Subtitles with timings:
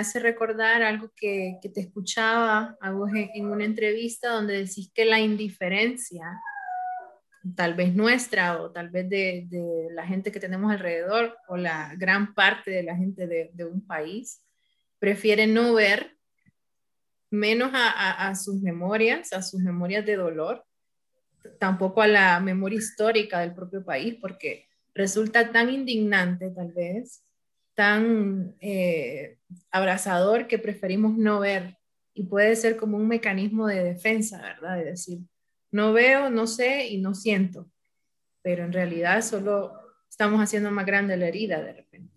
[0.00, 5.20] hace recordar algo que, te escuchaba a vos en, una entrevista donde decís que la
[5.20, 6.24] indiferencia,
[7.54, 9.46] tal vez nuestra o tal vez de,
[9.92, 14.42] la gente que tenemos alrededor o la gran parte de la gente de, un país,
[14.98, 16.16] prefiere no ver
[17.30, 20.64] menos a, sus memorias, a sus memorias de dolor,
[21.58, 27.22] tampoco a la memoria histórica del propio país, porque resulta tan indignante tal vez
[27.74, 29.38] tan eh,
[29.70, 31.78] abrazador que preferimos no ver
[32.14, 34.76] y puede ser como un mecanismo de defensa, ¿verdad?
[34.76, 35.20] De decir,
[35.70, 37.70] no veo, no sé y no siento,
[38.42, 39.72] pero en realidad solo
[40.08, 42.12] estamos haciendo más grande la herida de repente.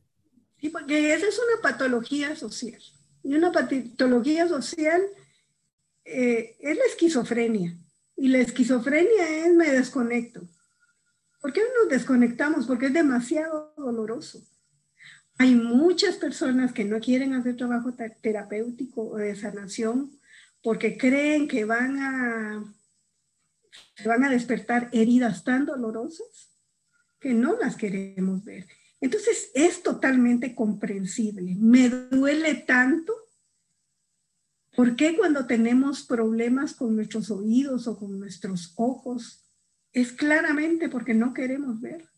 [0.60, 2.82] Sí, porque esa es una patología social.
[3.24, 5.02] Y una patología social
[6.06, 7.78] eh, es la esquizofrenia.
[8.16, 10.42] Y la esquizofrenia es me desconecto.
[11.42, 12.66] ¿Por qué nos desconectamos?
[12.66, 14.42] Porque es demasiado doloroso.
[15.38, 20.12] Hay muchas personas que no quieren hacer trabajo terapéutico o de sanación
[20.62, 22.76] porque creen que van a,
[24.06, 26.52] van a despertar heridas tan dolorosas
[27.20, 28.68] que no las queremos ver.
[29.02, 31.56] Entonces es totalmente comprensible.
[31.60, 33.14] Me duele tanto.
[34.76, 39.44] ¿Por qué cuando tenemos problemas con nuestros oídos o con nuestros ojos?
[39.92, 42.13] Es claramente porque no queremos ver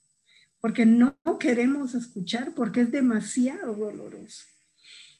[0.65, 4.45] porque no queremos escuchar, porque es demasiado doloroso.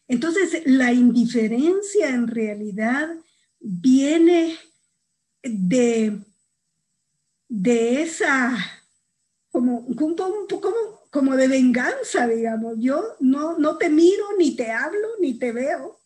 [0.07, 3.15] Entonces, la indiferencia en realidad
[3.59, 4.57] viene
[5.43, 6.19] de,
[7.47, 8.57] de esa,
[9.51, 10.47] como, como,
[11.11, 12.77] como de venganza, digamos.
[12.79, 15.99] Yo no, no te miro, ni te hablo, ni te veo,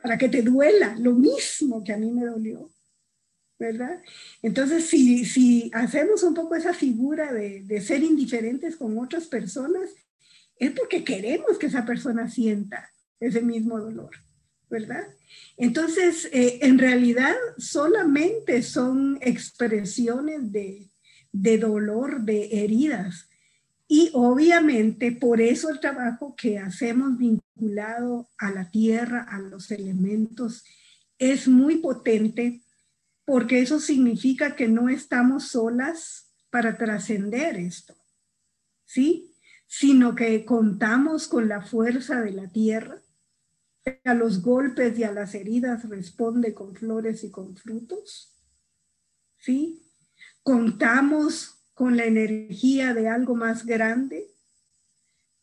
[0.00, 2.70] para que te duela lo mismo que a mí me dolió.
[3.58, 4.02] ¿Verdad?
[4.42, 9.90] Entonces, si, si hacemos un poco esa figura de, de, ser indiferentes con otras personas,
[10.56, 12.90] es porque queremos que esa persona sienta
[13.20, 14.10] ese mismo dolor,
[14.70, 15.04] ¿verdad?
[15.56, 20.88] Entonces, eh, en realidad solamente son expresiones de,
[21.32, 23.28] de dolor, de heridas.
[23.86, 30.64] Y obviamente por eso el trabajo que hacemos vinculado a la tierra, a los elementos,
[31.18, 32.62] es muy potente
[33.28, 37.94] porque eso significa que no estamos solas para trascender esto,
[38.86, 39.34] ¿sí?
[39.66, 43.02] Sino que contamos con la fuerza de la tierra,
[43.84, 48.32] que a los golpes y a las heridas responde con flores y con frutos,
[49.36, 49.82] ¿sí?
[50.42, 54.26] Contamos con la energía de algo más grande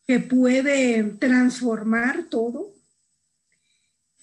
[0.08, 2.74] que puede transformar todo,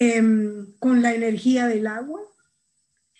[0.00, 2.31] em, con la energía del agua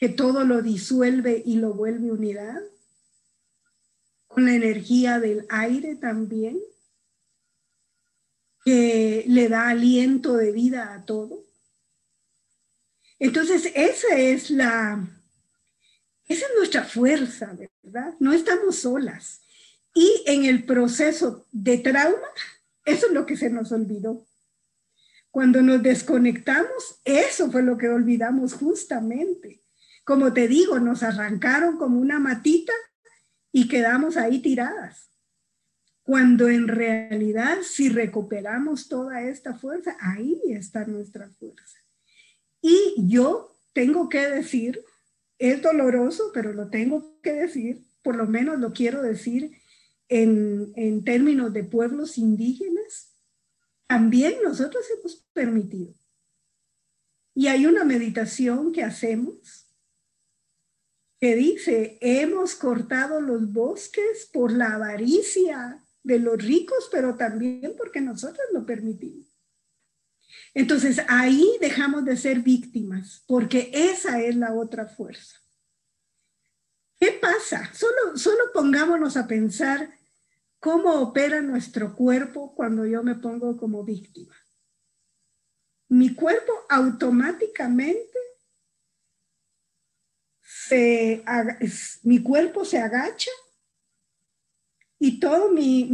[0.03, 2.61] que todo lo disuelve y lo vuelve unidad,
[4.27, 6.59] con la energía del aire también,
[8.65, 11.45] que le da aliento de vida a todo.
[13.21, 15.09] Entonces, esa es la,
[16.27, 18.17] esa es nuestra fuerza, ¿verdad?
[18.19, 19.43] No estamos solas.
[19.95, 22.27] Y en el proceso de trauma,
[22.85, 24.27] eso es lo que se nos olvidó.
[25.31, 29.62] Cuando nos desconectamos, eso fue lo que olvidamos justamente.
[30.05, 32.73] Como te digo, nos arrancaron como una matita
[33.53, 35.11] y quedamos ahí tiradas.
[36.03, 41.79] Cuando en realidad, si recuperamos toda esta fuerza, ahí está nuestra fuerza.
[42.61, 44.85] Y yo tengo que decir,
[45.39, 49.53] es doloroso, pero lo tengo que decir, por lo menos lo quiero decir
[50.09, 53.13] en, en términos de pueblos indígenas,
[53.87, 55.95] también nosotros hemos permitido.
[57.35, 59.72] Y hay una meditación que hacemos
[61.23, 68.01] que dice, hemos cortado los bosques por la avaricia de los ricos, pero también porque
[68.01, 69.29] nosotros lo permitimos.
[70.53, 75.37] Entonces ahí dejamos de ser víctimas, porque esa es la otra fuerza.
[76.99, 77.73] ¿Qué pasa?
[77.73, 79.97] Solo, solo pongámonos a pensar
[80.59, 84.35] cómo opera nuestro cuerpo cuando yo me pongo como víctima.
[85.89, 88.22] Mi cuerpo automáticamente
[92.03, 93.31] mi cuerpo se agacha
[94.99, 95.85] y todo mi,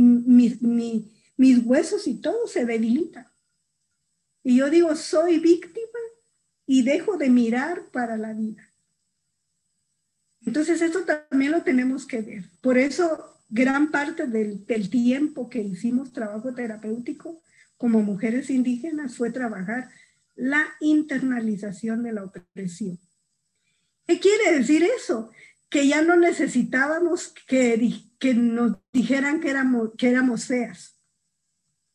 [1.36, 3.32] mis huesos y todo se debilita.
[4.42, 5.98] Y yo digo, soy víctima
[6.66, 8.68] y dejo de mirar para la vida.
[10.42, 12.44] Entonces, esto también lo tenemos que ver.
[12.60, 17.42] Por eso, gran parte del tiempo que hicimos trabajo terapéutico
[17.76, 19.90] como mujeres indígenas fue trabajar
[20.36, 22.98] la internalización de la opresión.
[24.08, 25.30] ¿Qué quiere decir eso?
[25.68, 27.76] Que ya no necesitábamos que,
[28.34, 30.96] nos dijeran que éramos, que éramos feas.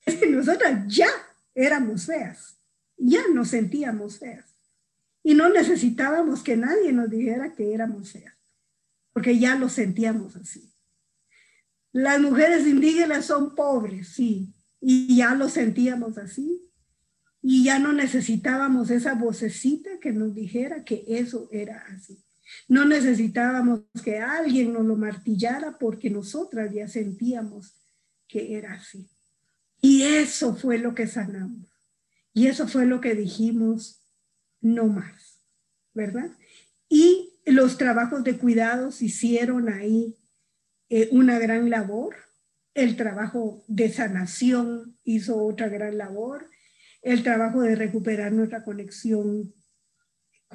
[0.06, 1.10] Es que nosotras ya
[1.56, 2.60] éramos feas,
[2.98, 4.46] ya nos sentíamos feas.
[5.24, 8.38] Y no necesitábamos que nadie nos dijera que éramos feas,
[9.12, 10.72] porque ya lo sentíamos así.
[11.94, 16.63] Las mujeres indígenas son pobres, sí, y ya lo sentíamos así.
[17.46, 22.18] Y ya no necesitábamos esa vocecita que nos dijera que eso era así.
[22.68, 27.76] No necesitábamos que alguien nos lo martillara porque nosotras ya sentíamos
[28.28, 29.10] que era así.
[29.82, 31.68] Y eso fue lo que sanamos.
[32.34, 34.02] Y eso fue lo que dijimos,
[34.62, 35.42] no más,
[35.94, 36.32] ¿verdad?
[36.88, 40.16] Y los trabajos de cuidados hicieron ahí
[40.90, 42.16] eh, una gran labor.
[42.74, 46.50] El trabajo de sanación hizo otra gran labor.
[47.04, 49.54] El trabajo de recuperar nuestra conexión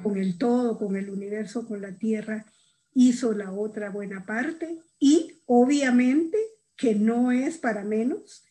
[0.03, 2.45] con el todo, con el universo, con la tierra,
[2.93, 4.79] hizo la otra buena parte.
[4.99, 6.37] Y obviamente
[6.75, 8.43] que no es para menos,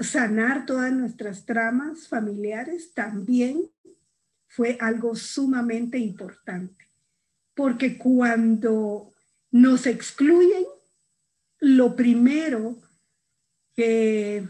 [0.00, 3.68] sanar todas nuestras tramas familiares también
[4.46, 6.86] fue algo sumamente importante,
[7.54, 9.12] porque cuando
[9.50, 10.64] nos excluyen,
[11.60, 12.78] lo primero
[13.74, 14.48] que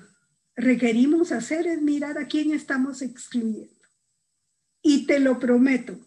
[0.59, 3.73] requerimos hacer es mirar a quién estamos excluyendo.
[4.83, 5.99] Y te lo prometo,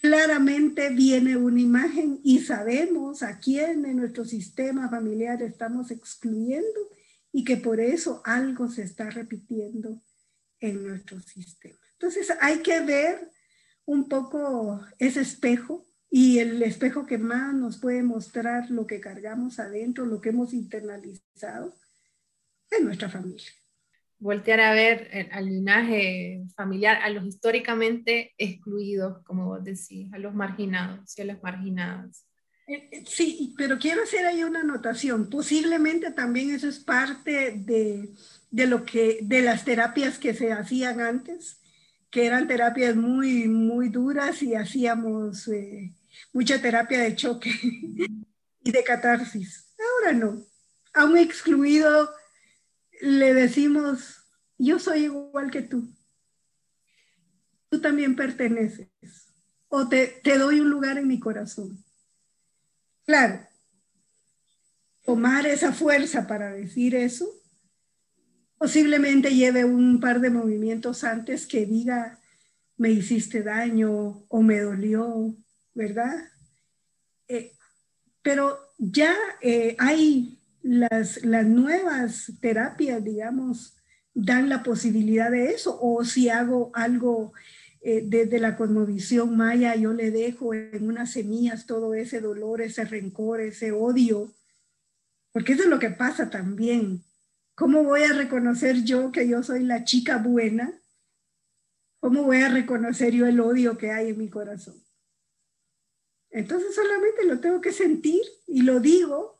[0.00, 6.90] claramente viene una imagen y sabemos a quién en nuestro sistema familiar estamos excluyendo
[7.32, 10.02] y que por eso algo se está repitiendo
[10.60, 11.78] en nuestro sistema.
[11.92, 13.30] Entonces hay que ver
[13.86, 19.58] un poco ese espejo y el espejo que más nos puede mostrar lo que cargamos
[19.58, 21.74] adentro, lo que hemos internalizado
[22.70, 23.50] en nuestra familia.
[24.20, 30.34] Voltear a ver al linaje familiar, a los históricamente excluidos, como vos decís, a los
[30.34, 32.24] marginados y a las marginadas.
[32.68, 35.30] Eh, eh, sí, pero quiero hacer ahí una anotación.
[35.30, 38.10] Posiblemente también eso es parte de,
[38.50, 41.60] de, lo que, de las terapias que se hacían antes,
[42.10, 45.94] que eran terapias muy, muy duras y hacíamos eh,
[46.32, 49.72] mucha terapia de choque y de catarsis.
[49.78, 50.44] Ahora no.
[50.92, 52.10] A un excluido
[53.00, 54.24] le decimos,
[54.58, 55.88] yo soy igual que tú.
[57.68, 58.88] Tú también perteneces.
[59.68, 61.84] O te, te doy un lugar en mi corazón
[63.08, 63.40] Claro,
[65.06, 67.26] tomar esa fuerza para decir eso,
[68.58, 72.20] posiblemente lleve un par de movimientos antes que diga,
[72.76, 75.34] me hiciste daño o me dolió,
[75.72, 76.22] ¿verdad?
[77.28, 77.56] Eh,
[78.20, 83.76] pero ya eh, hay las, las nuevas terapias, digamos,
[84.14, 87.32] dan la posibilidad de eso, o si hago algo
[87.80, 92.84] eh, desde la cosmovisión maya yo le dejo en unas semillas todo ese dolor, ese
[92.84, 94.34] rencor, ese odio,
[95.32, 97.04] porque eso es lo que pasa también.
[97.54, 100.80] ¿Cómo voy a reconocer yo que yo soy la chica buena?
[102.00, 104.82] ¿Cómo voy a reconocer yo el odio que hay en mi corazón?
[106.30, 109.37] Entonces solamente lo tengo que sentir y lo digo,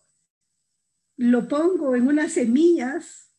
[1.19, 3.35] lo pongo en unas semillas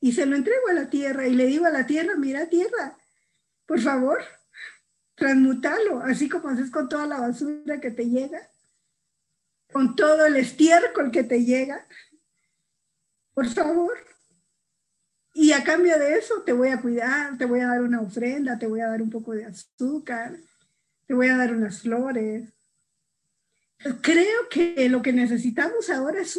[0.00, 2.96] y se lo entrego a la tierra y le digo a la tierra, mira tierra,
[3.66, 4.22] por favor,
[5.16, 8.48] transmutalo, así como haces con toda la basura que te llega,
[9.72, 11.86] con todo el estiércol que te llega.
[13.34, 13.98] Por favor.
[15.34, 18.58] Y a cambio de eso te voy a cuidar, te voy a dar una ofrenda,
[18.58, 20.36] te voy a dar un poco de azúcar,
[21.06, 22.52] te voy a dar unas flores.
[24.02, 26.38] Creo que lo que necesitamos ahora es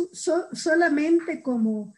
[0.51, 1.93] solamente como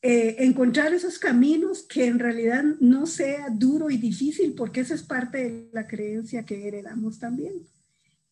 [0.00, 5.02] eh, encontrar esos caminos que en realidad no sea duro y difícil, porque esa es
[5.02, 7.54] parte de la creencia que heredamos también,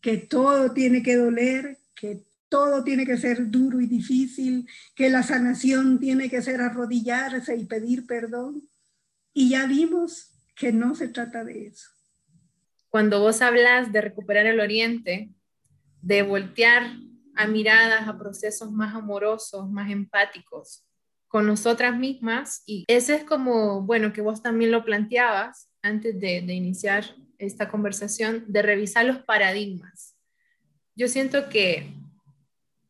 [0.01, 5.23] que todo tiene que doler, que todo tiene que ser duro y difícil, que la
[5.23, 8.63] sanación tiene que ser arrodillarse y pedir perdón.
[9.33, 11.89] Y ya vimos que no se trata de eso.
[12.91, 15.31] Cuando vos hablas de recuperar el oriente,
[16.03, 16.97] de voltear
[17.35, 20.85] a miradas a procesos más amorosos, más empáticos,
[21.33, 26.41] con nosotras mismas y ese es como, bueno, que vos también lo planteabas antes de,
[26.41, 27.07] iniciar
[27.39, 30.15] esta conversación, de revisar los paradigmas.
[30.95, 31.91] Yo siento que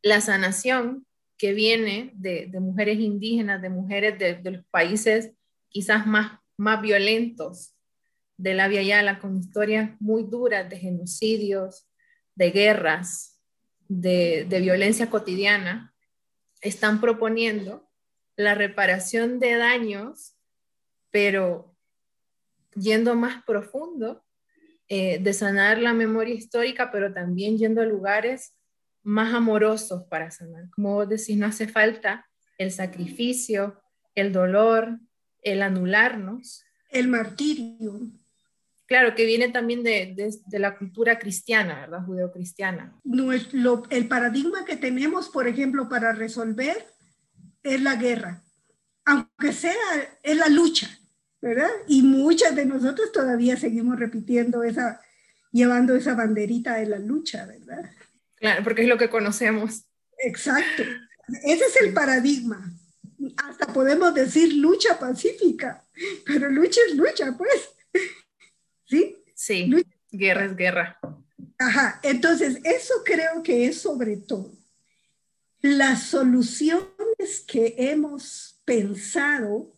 [0.03, 1.07] la sanación
[1.39, 5.31] que viene de, mujeres indígenas, de mujeres de, los países
[5.69, 7.77] quizás más, más violentos
[8.37, 11.87] de la Via Yala, con historias muy duras de genocidios,
[12.35, 13.41] de guerras,
[13.89, 15.95] de, violencia cotidiana,
[16.61, 17.89] están proponiendo
[18.37, 20.35] la reparación de daños,
[21.11, 21.77] pero
[22.75, 24.25] yendo más profundo,
[24.89, 28.55] eh, de sanar la memoria histórica, pero también yendo a lugares
[29.03, 30.71] más amorosos para sanar.
[30.71, 32.27] Como vos decís, no hace falta
[32.59, 33.81] el sacrificio,
[34.15, 34.99] el dolor,
[35.43, 36.65] el anularnos.
[36.91, 38.01] El martirio.
[38.93, 42.05] Claro, que viene también de, de, la cultura cristiana, ¿verdad?
[42.05, 42.93] Judeocristiana.
[43.89, 46.77] el paradigma que tenemos, por ejemplo, para resolver
[47.63, 48.43] es la guerra,
[49.07, 49.73] aunque sea,
[50.23, 50.91] es la lucha,
[51.41, 51.71] ¿verdad?
[51.89, 55.01] Y muchas de nosotros todavía seguimos repitiendo esa,
[55.53, 57.91] llevando esa banderita de la lucha, ¿verdad?
[58.35, 59.87] Claro, porque es lo que conocemos.
[60.19, 60.83] Exacto.
[61.45, 62.71] Ese es el paradigma.
[63.39, 65.83] Hasta podemos decir lucha pacífica,
[66.27, 67.71] pero lucha es lucha, pues.
[68.93, 69.17] ¿Sí?
[69.35, 69.75] Sí,
[70.11, 70.99] guerra es guerra.
[71.59, 74.53] Ajá, entonces eso creo que es sobre todo
[75.63, 79.73] las soluciones que hemos pensado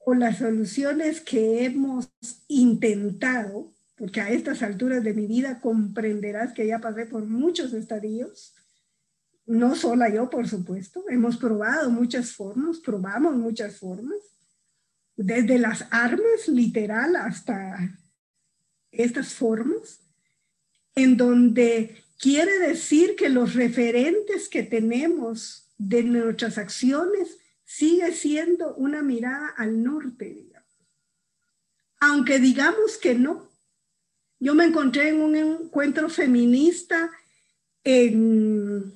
[0.00, 2.10] o las soluciones que hemos
[2.48, 8.54] intentado, porque a estas alturas de mi vida comprenderás que ya pasé por muchos estadios,
[9.46, 14.18] no sola yo, por supuesto, hemos probado muchas formas, probamos muchas formas,
[15.16, 17.78] desde las armas literal hasta
[18.90, 20.00] estas formas,
[20.94, 29.02] en donde quiere decir que los referentes que tenemos de nuestras acciones sigue siendo una
[29.02, 30.68] mirada al norte, digamos.
[32.00, 33.48] Aunque digamos que no.
[34.40, 37.10] Yo me encontré en un encuentro feminista
[37.84, 38.92] en,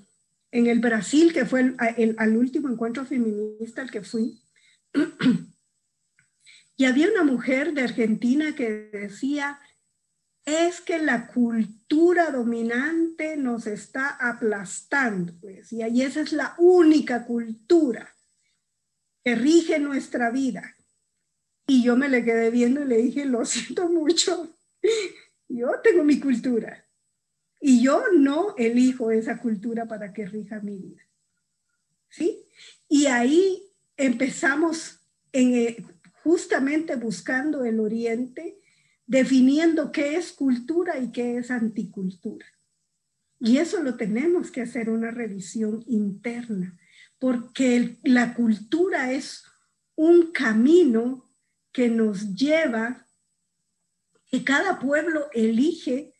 [0.50, 4.40] el Brasil, que fue el, último encuentro feminista al que fui.
[6.76, 9.58] y había una mujer de Argentina que decía,
[10.44, 17.25] es que la cultura dominante nos está aplastando, pues, y ahí esa es la única
[17.25, 18.14] cultura
[19.25, 20.75] que rige nuestra vida.
[21.66, 24.56] Y yo me le quedé viendo y le dije, lo siento mucho,
[25.49, 26.84] yo tengo mi cultura
[27.61, 31.02] y yo no elijo esa cultura para que rija mi vida.
[32.08, 32.44] ¿Sí?
[32.88, 33.62] Y ahí
[33.96, 34.99] empezamos
[35.32, 35.87] en, eh,
[36.25, 38.62] justamente buscando el oriente
[39.06, 42.47] definiendo qué es cultura y qué es anticultura.
[43.40, 46.78] Y eso lo tenemos que hacer una revisión interna,
[47.18, 49.44] porque la cultura es
[49.97, 51.28] un camino
[51.73, 53.06] que nos lleva,
[54.26, 56.14] que cada pueblo elige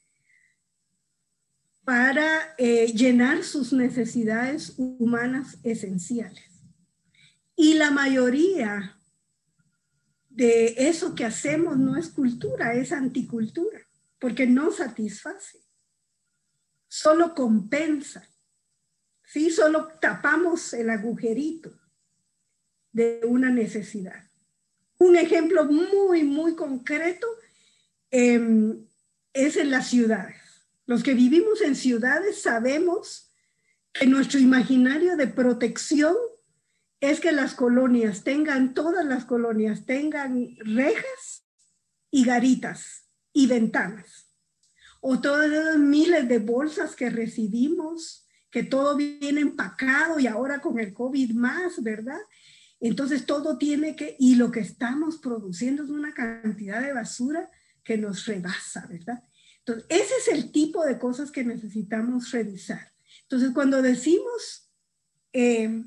[1.85, 6.45] para eh, llenar sus necesidades humanas esenciales.
[7.57, 8.99] Y la mayoría
[10.35, 13.81] de eso que hacemos no es cultura, es anticultura,
[14.19, 15.59] porque no satisface,
[16.89, 18.27] solo compensa,
[19.25, 19.51] ¿sí?
[19.51, 21.71] Solo tapamos el agujerito
[22.93, 24.25] de una necesidad.
[24.99, 27.27] Un ejemplo muy, muy concreto
[28.11, 28.87] em,
[29.33, 30.37] es en las ciudades.
[30.87, 33.33] Los que vivimos en ciudades sabemos
[33.93, 36.17] que nuestro imaginario de protección
[37.03, 41.45] es que las colonias tengan, todas las colonias tengan rejas
[42.13, 44.29] y garitas y ventanas.
[45.01, 50.79] O todas esas miles de bolsas que recibimos, que todo viene empacado y ahora con
[50.79, 52.21] el COVID más, ¿verdad?
[52.79, 57.51] Entonces todo tiene que, y lo que estamos produciendo es una cantidad de basura
[57.83, 59.25] que nos rebasa, ¿verdad?
[59.59, 62.93] Entonces, ese es el tipo de cosas que necesitamos revisar.
[63.23, 64.71] Entonces, cuando decimos,
[65.33, 65.85] eh,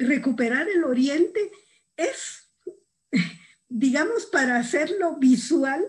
[0.00, 1.50] recuperar el oriente
[1.96, 2.50] es,
[3.68, 5.84] digamos, para hacerlo visual,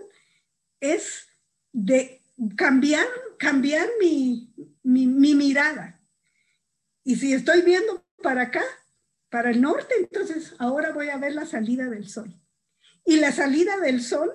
[0.80, 1.26] es
[1.72, 2.22] de
[2.56, 3.06] cambiar,
[3.38, 4.52] cambiar mi,
[4.82, 6.00] mi, mirada.
[7.04, 8.62] Y si estoy viendo para acá,
[9.28, 12.32] para el norte, entonces ahora voy a ver la salida del sol.
[13.04, 14.32] Y la salida del sol,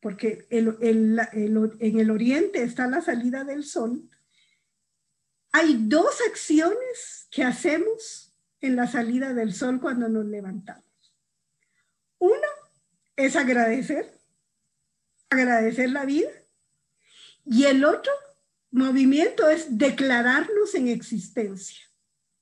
[0.00, 4.10] porque en el oriente está la salida del sol,
[5.52, 8.23] hay dos acciones que hacemos
[8.64, 10.84] en la salida del sol cuando nos levantamos.
[12.18, 12.48] Uno
[13.14, 14.18] es agradecer,
[15.28, 16.30] agradecer la vida.
[17.44, 18.10] Y el otro
[18.70, 21.84] movimiento es declararnos en existencia.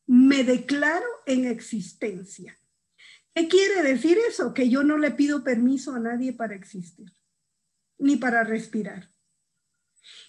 [0.06, 2.56] Me declaro en existencia.
[3.34, 4.54] ¿Qué quiere decir eso?
[4.54, 7.10] Que yo no le pido permiso a nadie para existir,
[7.98, 9.10] ni para respirar.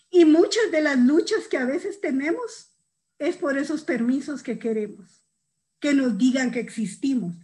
[0.09, 2.75] Y muchas de las luchas que a veces tenemos
[3.19, 5.22] es por esos permisos que queremos
[5.83, 7.35] que nos digan que existimos.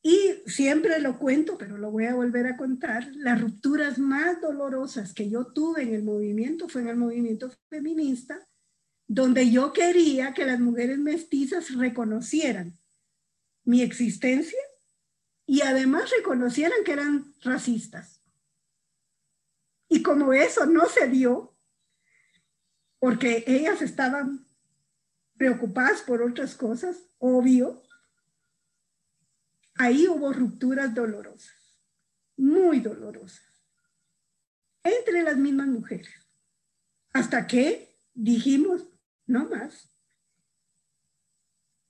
[0.00, 5.12] Y siempre lo cuento, pero lo voy a volver a contar, las rupturas más dolorosas
[5.12, 8.46] que yo tuve en el movimiento fue en el movimiento feminista,
[9.08, 12.72] donde yo quería que las mujeres mestizas reconocieran
[13.64, 14.60] mi existencia
[15.44, 18.22] y además reconocieran que eran racistas.
[19.88, 21.52] Y como eso no se dio,
[23.00, 24.45] porque ellas estaban
[25.36, 27.82] preocupadas por otras cosas, obvio,
[29.74, 31.80] ahí hubo rupturas dolorosas,
[32.36, 33.44] muy dolorosas,
[34.82, 36.14] entre las mismas mujeres,
[37.12, 38.86] hasta que dijimos,
[39.26, 39.90] no más,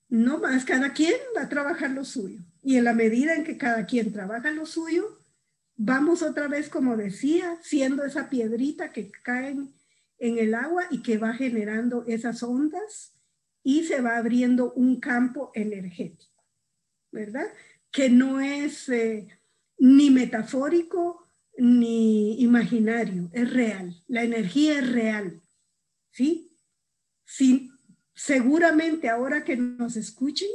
[0.08, 2.40] no más, cada quien va a trabajar lo suyo.
[2.62, 5.18] Y en la medida en que cada quien trabaja lo suyo,
[5.76, 9.56] vamos otra vez, como decía, siendo esa piedrita que cae
[10.18, 13.15] en el agua y que va generando esas ondas
[13.66, 16.40] y se va abriendo un campo energético,
[17.10, 17.46] ¿verdad?
[17.90, 19.26] Que no es eh,
[19.76, 21.26] ni metafórico
[21.58, 24.04] ni imaginario, es real.
[24.06, 25.42] La energía es real,
[26.12, 26.56] ¿sí?
[27.24, 27.72] sí
[28.14, 30.48] seguramente ahora que nos escuchen,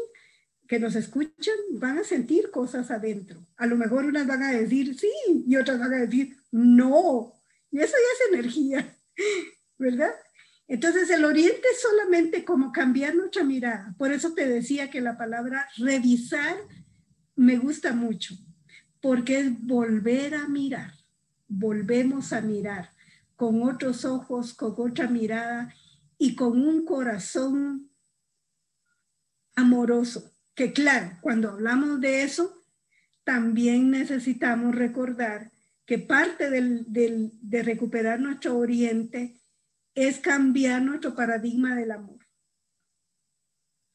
[0.65, 3.45] que nos escuchan, van a sentir cosas adentro.
[3.57, 5.11] A lo mejor unas van a decir sí
[5.45, 7.33] y otras van a decir no.
[7.71, 8.97] Y eso ya es energía,
[9.77, 10.13] ¿verdad?
[10.71, 13.93] Entonces el oriente es solamente como cambiar nuestra mirada.
[13.97, 16.55] Por eso te decía que la palabra revisar
[17.35, 18.35] me gusta mucho,
[19.01, 20.93] porque es volver a mirar.
[21.49, 22.89] Volvemos a mirar
[23.35, 25.75] con otros ojos, con otra mirada
[26.17, 27.91] y con un corazón
[29.57, 30.31] amoroso.
[30.55, 32.63] Que claro, cuando hablamos de eso,
[33.25, 35.51] también necesitamos recordar
[35.85, 39.40] que parte de recuperar nuestro oriente
[39.95, 42.19] es cambiar nuestro paradigma del amor.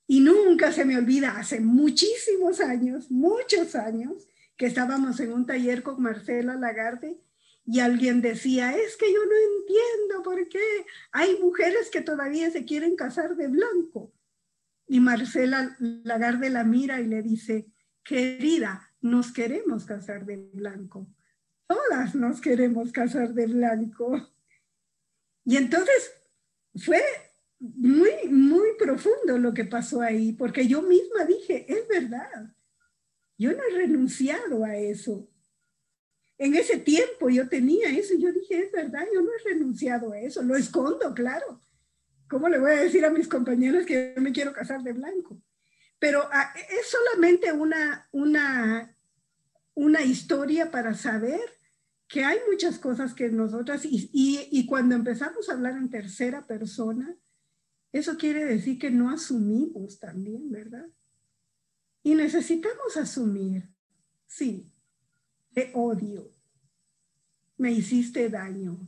[0.06, 5.82] Y nunca se me olvida, hace muchísimos años, muchos años, que estábamos en un taller
[5.82, 7.20] con Marcela Lagarde
[7.66, 12.64] y alguien decía, es que yo no entiendo por qué hay mujeres que todavía se
[12.64, 14.12] quieren casar de blanco.
[14.86, 17.66] Y Marcela Lagarde la mira y le dice,
[18.04, 21.08] querida, nos queremos casar de blanco.
[21.66, 24.30] Todas nos queremos casar de blanco.
[25.46, 26.12] Y entonces
[26.74, 27.02] fue
[27.60, 32.52] muy, muy profundo lo que pasó ahí, porque yo misma dije, es verdad,
[33.38, 35.30] yo no he renunciado a eso.
[36.36, 40.12] En ese tiempo yo tenía eso y yo dije, es verdad, yo no he renunciado
[40.12, 41.60] a eso, lo escondo, claro.
[42.28, 45.40] ¿Cómo le voy a decir a mis compañeros que yo me quiero casar de blanco?
[46.00, 48.96] Pero ah, es solamente una, una,
[49.74, 51.40] una historia para saber
[52.08, 57.16] que hay muchas cosas que nosotras, y, y, cuando empezamos a hablar en tercera persona,
[57.92, 60.86] eso quiere decir que no asumimos también, ¿verdad?
[62.02, 63.68] Y necesitamos asumir,
[64.26, 64.72] sí,
[65.50, 66.30] de odio,
[67.56, 68.78] me hiciste daño,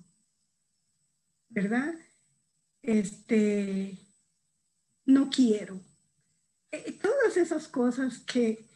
[1.48, 1.94] ¿verdad?
[2.82, 3.98] Este,
[5.06, 5.80] no quiero.
[6.70, 8.68] Eh, todas esas cosas que,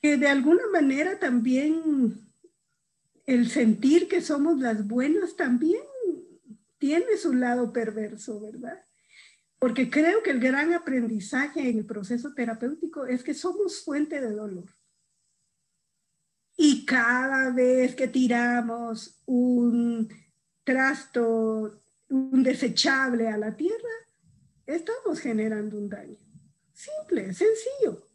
[0.00, 2.23] que de alguna manera también
[3.26, 5.82] el sentir que somos las buenas también
[6.78, 8.84] tiene su lado perverso, ¿verdad?
[9.58, 14.30] Porque creo que el gran aprendizaje en el proceso terapéutico es que somos fuente de
[14.30, 14.68] dolor.
[16.56, 20.08] Y cada vez que tiramos un
[20.62, 23.94] trasto, un desechable a la tierra,
[24.66, 26.18] estamos generando un daño.
[26.72, 28.06] Simple, sencillo.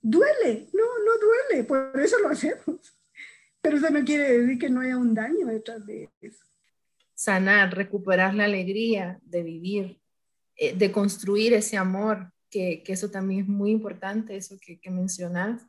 [0.00, 3.01] Duele, no, no duele, por eso lo hacemos.
[3.62, 6.44] Pero eso no quiere decir que no haya un daño detrás de eso.
[7.14, 10.00] Sanar, recuperar la alegría de vivir,
[10.56, 14.90] eh, de construir ese amor, que, que, eso también es muy importante, eso que, que
[14.90, 15.62] mencionas,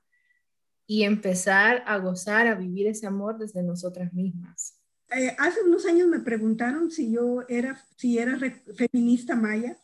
[0.88, 4.80] y empezar a gozar, a vivir ese amor desde nosotras mismas.
[5.16, 8.38] Eh, hace unos años me preguntaron si yo era, si era
[8.76, 9.78] feminista maya.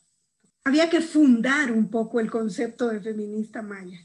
[0.63, 4.00] Había que fundar un poco el concepto de feminista maya.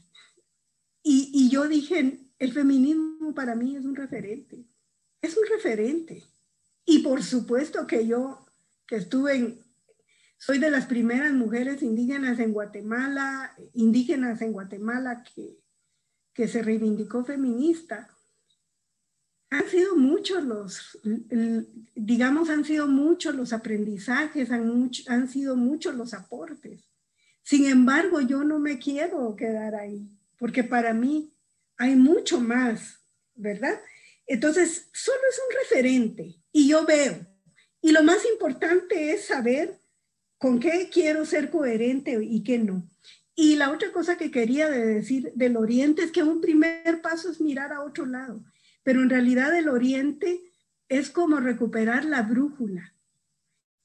[1.01, 4.65] Y, y yo dije, el feminismo para mí es un referente,
[5.21, 6.23] es un referente.
[6.85, 8.45] Y por supuesto que yo,
[8.87, 9.59] que estuve en,
[10.37, 15.57] soy de las primeras mujeres indígenas en Guatemala, indígenas en Guatemala que,
[16.33, 18.09] que se reivindicó feminista,
[19.49, 20.99] han sido muchos los,
[21.95, 26.89] digamos, han sido muchos los aprendizajes, han, han sido muchos los aportes.
[27.41, 31.34] Sin embargo, yo no me quiero quedar ahí, porque para mí
[31.77, 32.99] hay mucho más,
[33.35, 33.81] ¿verdad?
[34.27, 37.25] Entonces, solo es un referente y yo veo.
[37.81, 39.79] Y lo más importante es saber
[40.37, 42.89] con qué quiero ser coherente y qué no.
[43.35, 47.41] Y la otra cosa que quería decir del Oriente es que un primer paso es
[47.41, 48.43] mirar a otro lado,
[48.83, 50.41] pero en realidad el Oriente
[50.87, 52.93] es como recuperar la brújula.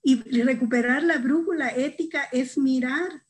[0.02, 3.24] Y recuperar la brújula ética es mirar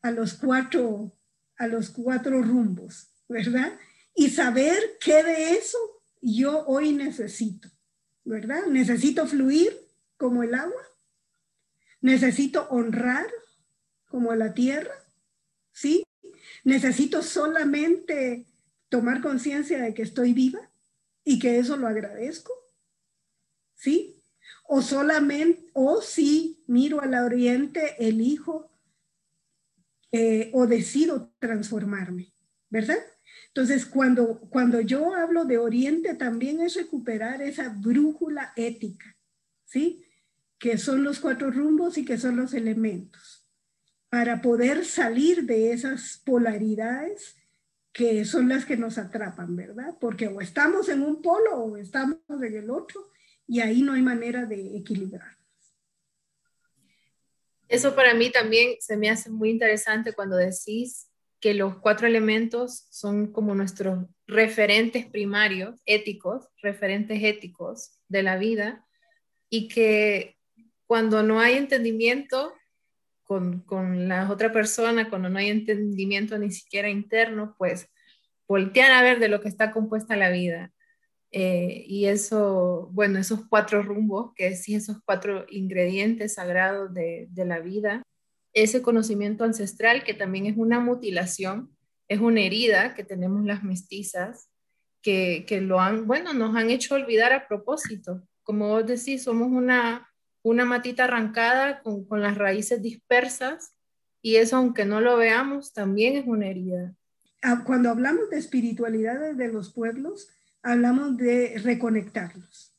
[0.00, 1.12] a los cuatro,
[1.56, 3.09] a los cuatro rumbos.
[3.30, 3.78] ¿Verdad?
[4.14, 5.78] Y saber qué de eso
[6.20, 7.70] yo hoy necesito,
[8.24, 8.66] ¿verdad?
[8.66, 9.72] Necesito fluir
[10.16, 10.82] como el agua,
[12.00, 13.30] necesito honrar
[14.08, 14.92] como la tierra,
[15.72, 16.02] ¿sí?
[16.64, 18.46] Necesito solamente
[18.88, 20.68] tomar conciencia de que estoy viva
[21.24, 22.52] y que eso lo agradezco.
[23.76, 24.22] ¿Sí?
[24.64, 28.70] O solamente, o si miro al oriente, elijo
[30.10, 32.34] eh, o decido transformarme,
[32.68, 32.98] ¿verdad?
[33.48, 39.16] Entonces, cuando, cuando yo hablo de oriente, también es recuperar esa brújula ética,
[39.64, 40.04] ¿sí?
[40.58, 43.48] Que son los cuatro rumbos y que son los elementos,
[44.08, 47.36] para poder salir de esas polaridades
[47.92, 49.96] que son las que nos atrapan, ¿verdad?
[50.00, 53.10] Porque o estamos en un polo o estamos en el otro
[53.46, 55.36] y ahí no hay manera de equilibrar.
[57.68, 61.09] Eso para mí también se me hace muy interesante cuando decís
[61.40, 68.86] que los cuatro elementos son como nuestros referentes primarios, éticos, referentes éticos de la vida,
[69.48, 70.36] y que
[70.86, 72.52] cuando no hay entendimiento
[73.24, 77.88] con, con la otra persona, cuando no hay entendimiento ni siquiera interno, pues
[78.46, 80.72] voltear a ver de lo que está compuesta la vida.
[81.32, 87.44] Eh, y eso, bueno, esos cuatro rumbos, que sí, esos cuatro ingredientes sagrados de, de
[87.44, 88.02] la vida,
[88.52, 91.74] ese conocimiento ancestral que también es una mutilación,
[92.08, 94.48] es una herida que tenemos las mestizas,
[95.02, 98.22] que, que, lo han, bueno, nos han hecho olvidar a propósito.
[98.42, 100.08] Como vos decís, somos una,
[100.42, 103.74] una matita arrancada con, con las raíces dispersas
[104.22, 106.94] y eso, aunque no lo veamos, también es una herida.
[107.42, 110.28] Ah, cuando hablamos de espiritualidad de los pueblos,
[110.62, 112.74] hablamos de reconectarlos.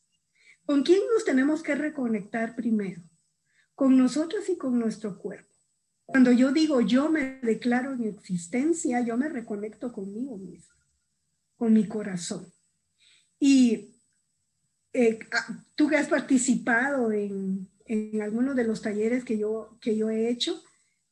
[0.66, 3.02] ¿Con quién nos tenemos que reconectar primero?
[3.74, 5.51] Con nosotros y con nuestro cuerpo.
[6.12, 10.76] Cuando yo digo yo me declaro en existencia, yo me reconecto conmigo mismo,
[11.56, 12.52] con mi corazón.
[13.40, 13.96] Y
[14.94, 19.96] eh, ah, tú que has participado en, en algunos de los talleres que yo, que
[19.96, 20.62] yo he hecho,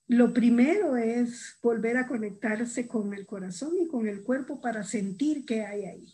[0.08, 5.46] lo primero es volver a conectarse con el corazón y con el cuerpo para sentir
[5.46, 6.14] qué hay ahí.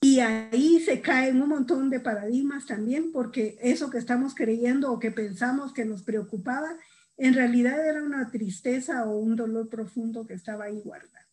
[0.00, 4.98] Y ahí se caen un montón de paradigmas también, porque eso que estamos creyendo o
[4.98, 6.76] que pensamos que nos preocupaba
[7.16, 11.28] en realidad era una tristeza o un dolor profundo que estaba ahí guardado,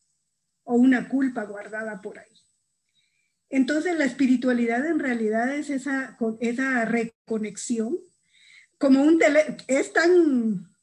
[0.64, 2.28] o una culpa guardada por ahí.
[3.50, 8.00] Entonces la espiritualidad en realidad es esa, esa reconexión,
[8.78, 10.74] como un tele, es tan,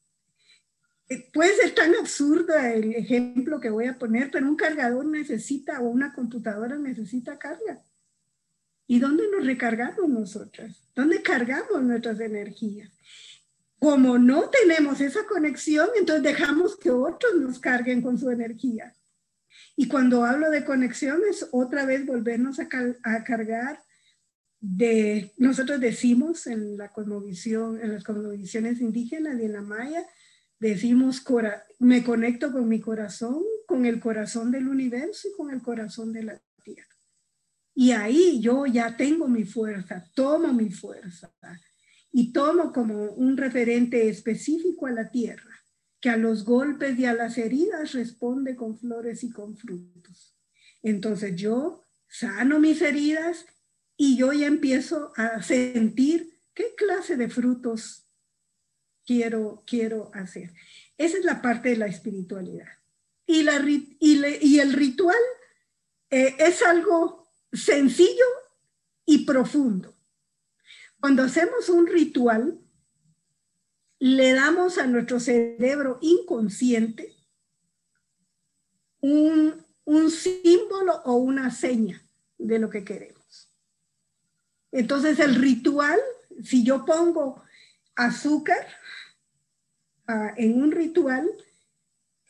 [1.33, 5.89] puede ser tan absurdo el ejemplo que voy a poner, pero un cargador necesita o
[5.89, 7.83] una computadora necesita carga.
[8.87, 10.89] ¿Y dónde nos recargamos nosotras?
[10.95, 12.91] ¿Dónde cargamos nuestras energías?
[13.81, 18.93] Como no tenemos esa conexión, entonces dejamos que otros nos carguen con su energía.
[19.75, 22.67] Y cuando hablo de conexión es otra vez volvernos a,
[23.23, 23.81] cargar
[24.59, 30.05] de, nosotros decimos en la cosmovisión, en las cosmovisiones indígenas y en la maya,
[30.59, 31.25] decimos,
[31.79, 36.21] me conecto con mi corazón, con el corazón del universo y con el corazón de
[36.21, 36.85] la tierra.
[37.73, 41.33] Y ahí yo ya tengo mi fuerza, tomo mi fuerza
[42.11, 45.49] y tomo como un referente específico a la tierra,
[45.99, 50.35] que a los golpes y a las heridas responde con flores y con frutos.
[50.81, 53.45] Entonces yo sano mis heridas
[53.95, 58.07] y yo ya empiezo a sentir qué clase de frutos
[59.05, 60.51] quiero, quiero hacer.
[60.97, 62.67] Esa es la parte de la espiritualidad.
[63.25, 65.15] Y, la, y, el ritual
[66.09, 68.25] eh, es algo sencillo
[69.05, 69.95] y profundo.
[71.01, 72.59] Cuando hacemos un ritual,
[73.97, 77.15] le damos a nuestro cerebro inconsciente
[79.01, 79.65] un,
[80.11, 82.03] símbolo o una seña
[82.37, 83.51] de lo que queremos.
[84.71, 85.99] Entonces el ritual,
[86.43, 87.43] si yo pongo
[87.95, 88.67] azúcar
[90.07, 91.27] ah, en un ritual,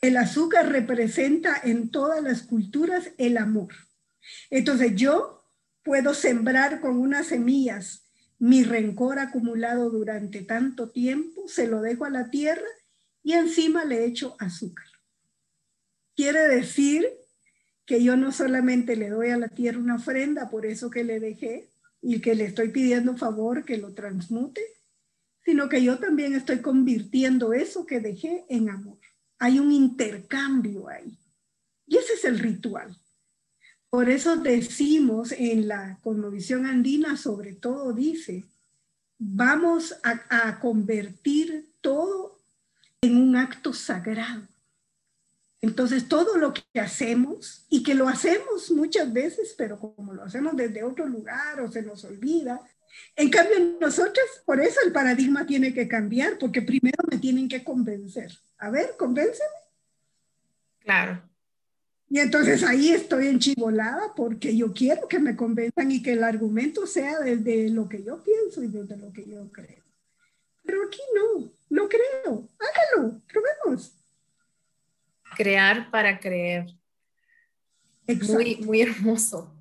[0.00, 3.74] el azúcar representa en todas las culturas el amor.
[4.48, 5.44] Entonces yo
[5.82, 8.02] puedo sembrar con unas semillas
[8.42, 12.66] mi rencor acumulado durante tanto tiempo, se lo dejo a la tierra
[13.22, 14.88] y encima le echo azúcar.
[16.16, 17.06] Quiere decir
[17.86, 21.20] que yo no solamente le doy a la tierra una ofrenda por eso que le
[21.20, 24.60] dejé y que le estoy pidiendo favor que lo transmute,
[25.44, 28.98] sino que yo también estoy convirtiendo eso que dejé en amor.
[29.38, 31.16] Hay un intercambio ahí.
[31.86, 32.98] Y ese es el ritual.
[33.92, 38.42] Por eso decimos en la conmovisión andina, sobre todo dice,
[39.18, 42.40] vamos a, convertir todo
[43.02, 44.48] en un acto sagrado.
[45.60, 50.56] Entonces, todo lo que hacemos, y que lo hacemos muchas veces, pero como lo hacemos
[50.56, 52.62] desde otro lugar o se nos olvida,
[53.14, 57.62] en cambio nosotros, por eso el paradigma tiene que cambiar, porque primero me tienen que
[57.62, 58.32] convencer.
[58.56, 59.50] A ver, convénceme.
[60.78, 61.31] Claro.
[62.12, 66.86] Y entonces ahí estoy enchivolada porque yo quiero que me convenzan y que el argumento
[66.86, 69.82] sea desde lo que yo pienso y desde lo que yo creo.
[70.62, 72.46] Pero aquí no, no creo.
[72.58, 73.94] Hágalo, probemos.
[75.38, 76.66] Crear para creer.
[78.28, 79.58] Muy, muy hermoso.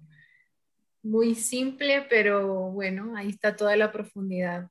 [1.01, 4.69] Muy simple, pero bueno, ahí está toda la profundidad.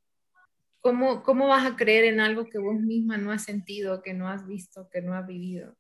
[0.83, 4.29] ¿Cómo, ¿Cómo vas a creer en algo que vos misma no has sentido, que no
[4.29, 5.75] has visto, que no has vivido?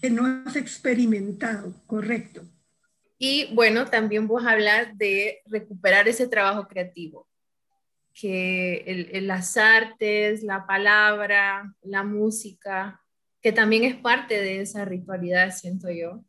[0.00, 2.42] Que no has experimentado, correcto.
[3.18, 7.28] Y bueno, también vos hablar de recuperar ese trabajo creativo,
[8.12, 13.00] que las artes, la palabra, la música,
[13.40, 16.24] que también es parte de esa ritualidad, siento yo.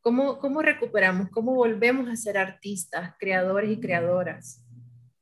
[0.00, 1.30] ¿Cómo, cómo recuperamos?
[1.30, 4.64] ¿Cómo volvemos a ser artistas, creadores y creadoras?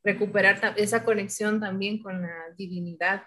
[0.04, 3.22] recuperar esa conexión también con la divinidad,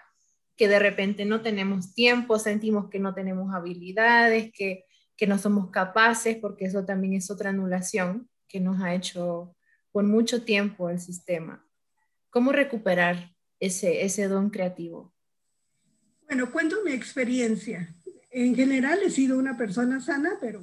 [0.56, 4.84] que de repente no tenemos tiempo, sentimos que no tenemos habilidades, que,
[5.16, 9.54] que no somos capaces, porque eso también es otra anulación que nos ha hecho
[9.92, 11.64] por mucho tiempo el sistema.
[12.30, 15.14] ¿Cómo recuperar ese, ese don creativo?
[16.26, 17.94] Bueno, cuento mi experiencia.
[18.30, 20.60] En general he sido una persona sana, pero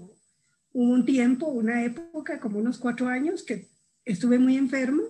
[0.72, 3.70] hubo un tiempo, una época, como unos cuatro años, que
[4.06, 5.04] estuve muy enfermo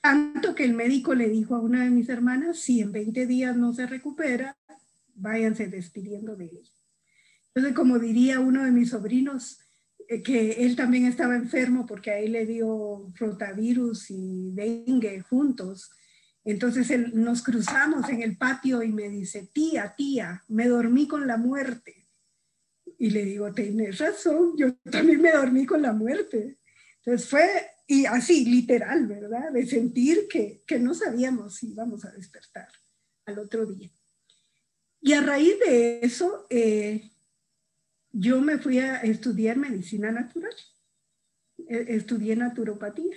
[0.00, 3.56] tanto que el médico le dijo a una de mis hermanas, si en 20 días
[3.56, 4.56] no se recupera,
[5.14, 6.72] váyanse despidiendo de ella.
[7.54, 9.58] Entonces, como diría uno de mis sobrinos,
[10.08, 15.90] eh, que él también estaba enfermo porque a él le dio rotavirus y dengue juntos.
[16.44, 21.26] Entonces él, nos cruzamos en el patio y me dice, tía, tía, me dormí con
[21.26, 22.08] la muerte.
[22.98, 26.58] Y le digo, tienes razón, yo también me dormí con la muerte.
[27.04, 27.48] Entonces fue
[27.92, 29.50] y así, literal, ¿verdad?
[29.50, 32.68] De sentir que, que no sabíamos si íbamos a despertar
[33.26, 33.90] al otro día.
[35.00, 37.10] Y a raíz de eso, eh,
[38.12, 40.54] yo me fui a estudiar medicina natural.
[41.66, 43.16] E, estudié naturopatía.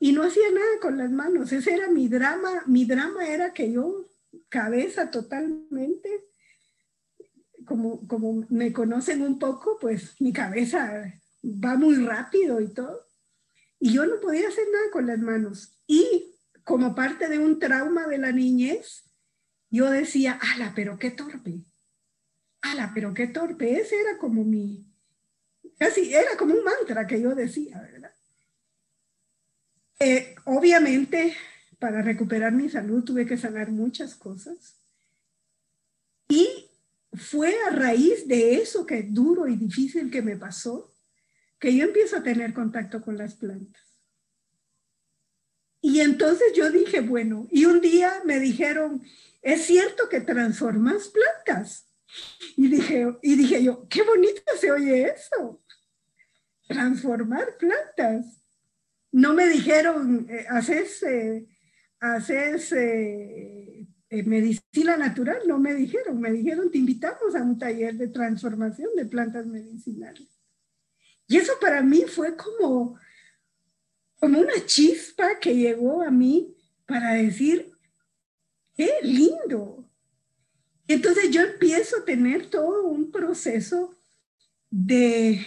[0.00, 1.52] Y no hacía nada con las manos.
[1.52, 2.62] Ese era mi drama.
[2.64, 4.08] Mi drama era que yo,
[4.48, 6.08] cabeza totalmente,
[7.66, 13.07] como, como me conocen un poco, pues mi cabeza va muy rápido y todo.
[13.80, 15.78] Y yo no podía hacer nada con las manos.
[15.86, 19.04] Y como parte de un trauma de la niñez,
[19.70, 21.60] yo decía, ala, pero qué torpe.
[22.60, 23.80] Ala, pero qué torpe.
[23.80, 24.88] Ese era como mi,
[25.78, 28.12] casi era como un mantra que yo decía, ¿verdad?
[30.00, 31.36] Eh, obviamente,
[31.78, 34.76] para recuperar mi salud tuve que sanar muchas cosas.
[36.28, 36.68] Y
[37.12, 40.94] fue a raíz de eso que duro y difícil que me pasó,
[41.58, 43.82] que yo empiezo a tener contacto con las plantas.
[45.80, 49.02] Y entonces yo dije, bueno, y un día me dijeron,
[49.42, 51.88] es cierto que transformas plantas.
[52.56, 55.62] Y dije, y dije yo, qué bonito se oye eso,
[56.66, 58.42] transformar plantas.
[59.12, 61.46] No me dijeron, eh, haces, eh,
[62.00, 68.08] haces eh, medicina natural, no me dijeron, me dijeron, te invitamos a un taller de
[68.08, 70.37] transformación de plantas medicinales.
[71.28, 72.98] Y eso para mí fue como,
[74.18, 77.70] como una chispa que llegó a mí para decir,
[78.74, 79.88] qué lindo.
[80.88, 83.94] entonces yo empiezo a tener todo un proceso
[84.70, 85.46] de,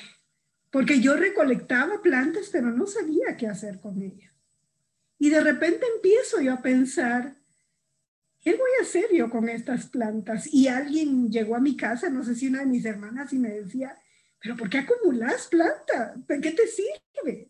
[0.69, 4.31] porque yo recolectaba plantas, pero no sabía qué hacer con ellas.
[5.17, 7.35] Y de repente empiezo yo a pensar,
[8.39, 10.51] ¿qué voy a hacer yo con estas plantas?
[10.51, 13.49] Y alguien llegó a mi casa, no sé si una de mis hermanas, y me
[13.49, 13.95] decía,
[14.41, 16.15] pero ¿por qué acumulas planta?
[16.27, 17.49] ¿De qué te sirve?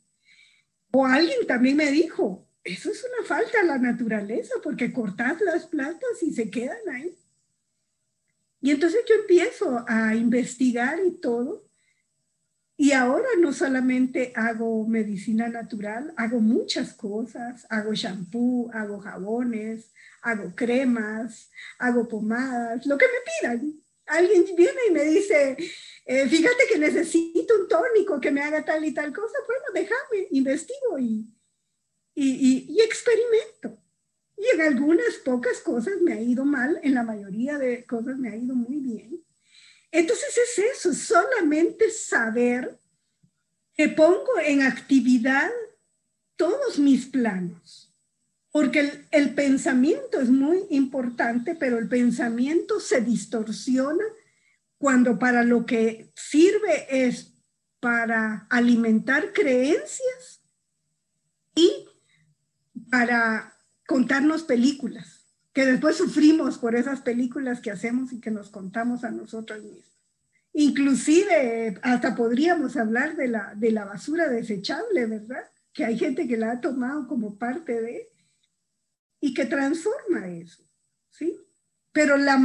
[0.91, 5.65] O alguien también me dijo, eso es una falta a la naturaleza porque cortas las
[5.65, 7.17] plantas y se quedan ahí.
[8.61, 11.65] Y entonces yo empiezo a investigar y todo.
[12.77, 17.65] Y ahora no solamente hago medicina natural, hago muchas cosas.
[17.69, 21.49] Hago shampoo, hago jabones, hago cremas,
[21.79, 23.73] hago pomadas, lo que me pidan.
[24.07, 25.55] Alguien viene y me dice,
[26.11, 30.27] eh, fíjate que necesito un tónico que me haga tal y tal cosa, bueno, déjame,
[30.31, 31.25] investigo y,
[32.13, 33.81] y, y, experimento.
[34.35, 38.27] Y en algunas pocas cosas me ha ido mal, en la mayoría de cosas me
[38.27, 39.23] ha ido muy bien.
[39.89, 42.77] Entonces es eso, solamente saber
[43.73, 45.49] que pongo en actividad
[46.35, 47.95] todos mis planos.
[48.51, 54.03] Porque el, el, pensamiento es muy importante, pero el pensamiento se distorsiona
[54.81, 57.35] cuando para lo que sirve es
[57.79, 60.41] para alimentar creencias
[61.53, 61.85] y
[62.89, 69.03] para contarnos películas, que después sufrimos por esas películas que hacemos y que nos contamos
[69.03, 69.99] a nosotros mismos.
[70.53, 75.43] Inclusive, hasta podríamos hablar de la, de la basura desechable, ¿verdad?
[75.73, 78.09] Que hay gente que la ha tomado como parte de,
[79.19, 80.63] y que transforma eso,
[81.11, 81.37] ¿sí?
[81.91, 82.37] Pero la,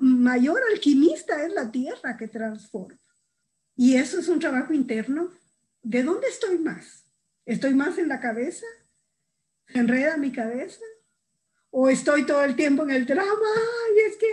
[0.00, 2.98] mayor alquimista es la tierra que transforma.
[3.74, 5.30] Y eso es un trabajo interno.
[5.82, 7.06] ¿De dónde estoy más?
[7.46, 8.66] ¿Estoy más en la cabeza?
[9.68, 10.84] ¿Se enreda mi cabeza?
[11.70, 13.48] ¿O estoy todo el tiempo en el drama?
[13.96, 14.26] Y es que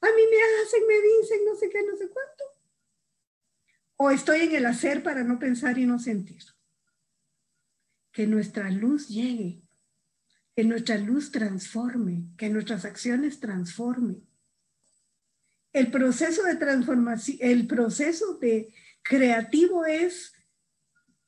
[0.00, 2.44] a mí me hacen, me dicen, no sé qué, no sé cuánto.
[3.96, 6.42] ¿O estoy en el hacer para no pensar y no sentir?
[8.10, 9.62] Que nuestra luz llegue,
[10.54, 14.22] que nuestra luz transforme, que nuestras acciones transformen.
[15.72, 20.32] El proceso de transformación, el proceso de creativo es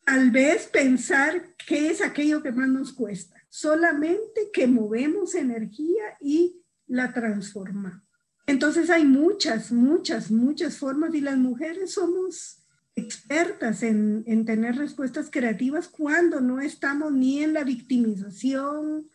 [0.05, 3.43] tal vez pensar qué es aquello que más nos cuesta.
[3.49, 8.03] Solamente que movemos energía y la transformamos.
[8.47, 12.59] Entonces hay muchas, muchas, muchas formas y las mujeres somos
[12.95, 19.09] expertas en, en, tener respuestas creativas cuando no estamos ni en la victimización,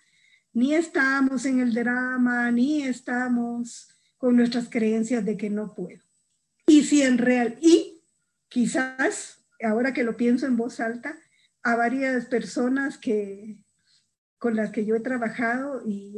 [0.59, 6.03] ni estamos en el drama, ni estamos con nuestras creencias de que no puedo.
[6.67, 8.03] Y si en real, y
[8.49, 11.17] quizás, ahora que lo pienso en voz alta,
[11.63, 13.57] a varias personas que
[14.37, 16.17] con las que yo he trabajado y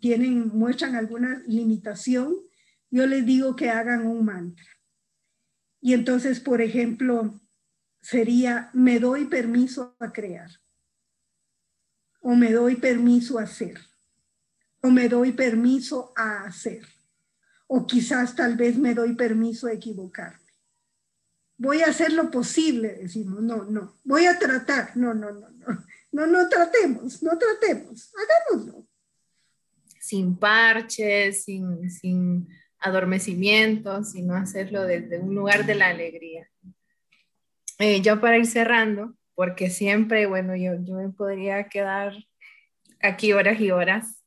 [0.00, 2.36] tienen, muestran alguna limitación,
[2.90, 4.66] yo les digo que hagan un mantra.
[5.80, 7.40] Y entonces, por ejemplo,
[8.00, 10.50] sería, me doy permiso a crear,
[12.20, 13.78] o me doy permiso a hacer,
[14.82, 16.86] o me doy permiso a hacer,
[17.66, 20.38] o quizás tal vez me doy permiso a equivocarme.
[21.56, 25.84] Voy a hacer lo posible, decimos, no, no, voy a tratar, no, no, no, no,
[26.12, 28.86] no, no tratemos, no tratemos, hagámoslo.
[30.00, 36.48] Sin parches, sin, sin adormecimiento, sino hacerlo desde un lugar de la alegría.
[37.78, 42.12] Eh, yo para ir cerrando, porque siempre, bueno, yo, yo me podría quedar
[43.00, 44.22] aquí horas y horas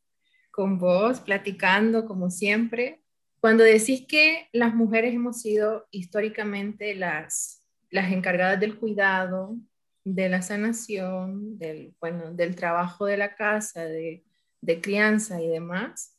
[0.50, 3.00] con vos, platicando como siempre.
[3.40, 9.56] Cuando decís que las mujeres hemos sido históricamente las, las encargadas del cuidado,
[10.04, 14.24] de la sanación, del, bueno, del trabajo de la casa, de,
[14.62, 16.18] de crianza y demás,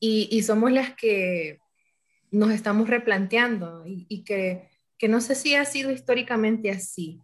[0.00, 1.60] y, somos las que
[2.32, 7.22] nos estamos replanteando y, que, que, no sé si ha sido históricamente así,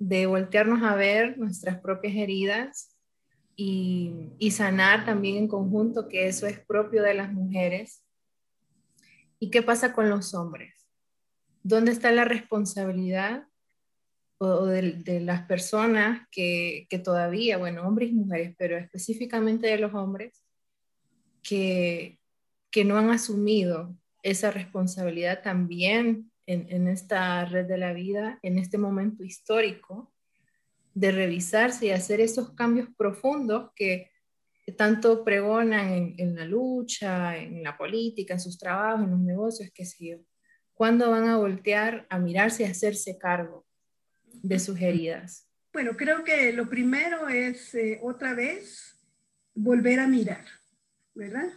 [0.00, 2.96] de voltearnos a ver nuestras propias heridas
[3.54, 8.02] y, y sanar también en conjunto, que eso es propio de las mujeres.
[9.38, 10.88] ¿Y qué pasa con los hombres?
[11.62, 13.46] ¿Dónde está la responsabilidad
[14.38, 19.76] o de, de, las personas que, que, todavía, bueno, hombres y mujeres, pero específicamente de
[19.76, 20.42] los hombres,
[21.42, 22.18] que,
[22.70, 28.58] que no han asumido esa responsabilidad también en, en, esta red de la vida, en
[28.58, 30.12] este momento histórico,
[30.94, 34.10] de revisarse y hacer esos cambios profundos que
[34.76, 39.70] tanto pregonan en, en, la lucha, en la política, en sus trabajos, en los negocios,
[39.74, 40.16] qué sé yo.
[40.74, 43.66] ¿Cuándo van a voltear a mirarse y hacerse cargo
[44.42, 45.46] de sus heridas?
[45.72, 48.96] Bueno, creo que lo primero es eh, otra vez
[49.54, 50.44] volver a mirar,
[51.14, 51.52] ¿verdad?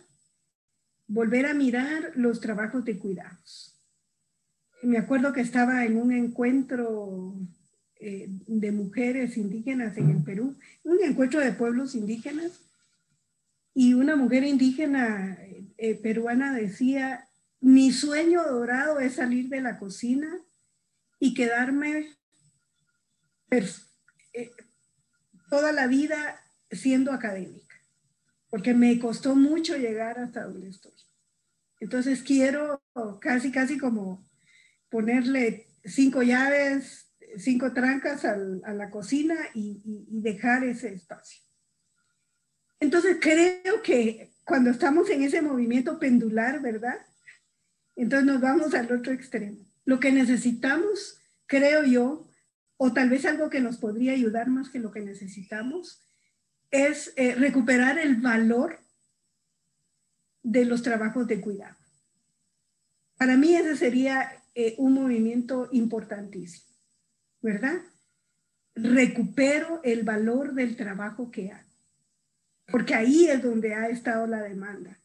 [1.08, 3.73] Volver a mirar los trabajos de cuidados.
[4.84, 7.36] Me acuerdo que estaba en un encuentro
[8.02, 12.52] eh, de mujeres indígenas en el Perú, un encuentro de pueblos indígenas,
[13.74, 15.38] y una mujer indígena
[15.78, 17.30] eh, peruana decía,
[17.62, 20.38] mi sueño dorado es salir de la cocina
[21.18, 22.10] y quedarme
[23.52, 24.52] eh,
[25.50, 27.76] toda la vida siendo académica,
[28.50, 30.92] porque me costó mucho llegar hasta donde estoy.
[31.80, 32.82] Entonces quiero
[33.22, 34.22] casi, casi como
[34.94, 41.42] ponerle cinco llaves, cinco trancas a la cocina y, y dejar ese espacio.
[42.80, 47.00] Entonces creo que cuando estamos en ese movimiento pendular, ¿verdad?
[47.96, 49.66] Entonces nos vamos al otro extremo.
[49.84, 52.30] Lo que necesitamos, creo yo,
[52.78, 56.04] o tal vez algo que nos podría ayudar más que lo que necesitamos,
[56.70, 58.80] es eh, recuperar el valor
[60.44, 61.78] de los trabajos de cuidado.
[63.18, 66.68] Para mí ese sería eh, un movimiento importantísimo,
[67.42, 67.82] ¿verdad?
[68.76, 71.70] Recupero el valor del trabajo que hago,
[72.68, 75.00] porque ahí es donde ha estado la demanda.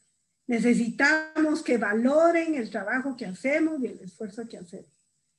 [0.46, 4.90] Necesitamos que valoren el trabajo que hacemos y el esfuerzo que hacemos.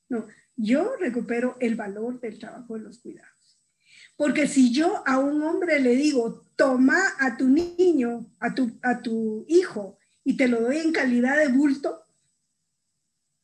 [0.07, 3.57] No, yo recupero el valor del trabajo de los cuidados.
[4.15, 9.01] Porque si yo a un hombre le digo, toma a tu niño, a tu, a
[9.01, 12.03] tu hijo, y te lo doy en calidad de bulto,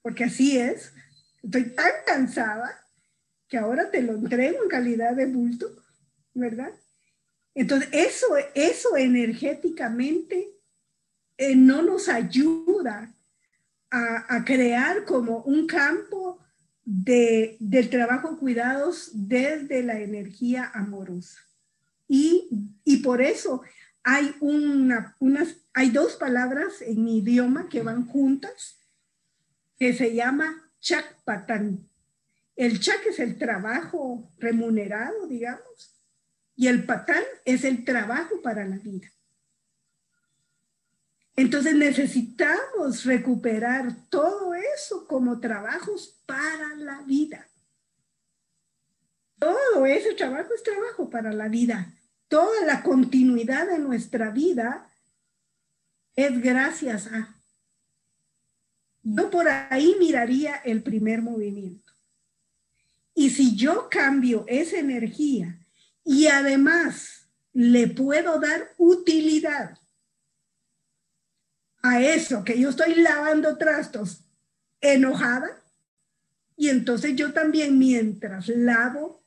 [0.06, 0.94] porque así es.
[1.42, 2.80] Estoy tan cansada
[3.48, 5.66] que ahora te lo entrego en calidad de bulto,
[6.36, 6.72] ¿verdad?
[7.56, 10.48] Entonces, eso, eso energéticamente
[11.38, 13.16] eh, no nos ayuda
[13.90, 16.40] a, crear como un campo
[16.84, 21.40] de, del trabajo cuidados desde la energía amorosa.
[22.08, 22.48] Y,
[22.84, 23.64] y por eso
[24.04, 28.85] hay, una, unas, hay dos palabras en mi idioma que van juntas,
[29.78, 31.90] que se llama chakpatan.
[32.56, 35.96] El chak es el trabajo remunerado, digamos,
[36.56, 39.12] y el patán es el trabajo para la vida.
[41.36, 47.46] Entonces necesitamos recuperar todo eso como trabajos para la vida.
[49.38, 51.94] Todo ese trabajo es trabajo para la vida.
[52.30, 54.90] Toda la continuidad de nuestra vida
[56.16, 57.35] es gracias a.
[59.08, 61.94] Yo por ahí miraría el primer movimiento.
[63.14, 65.60] Y si yo cambio esa energía
[66.04, 69.78] y además le puedo dar utilidad
[71.84, 74.26] a eso que yo estoy lavando trastos
[74.82, 75.64] enojada,
[76.58, 79.24] y entonces yo también mientras lavo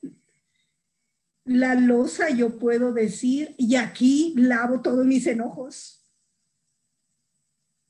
[1.45, 6.05] la losa, yo puedo decir, y aquí lavo todos mis enojos,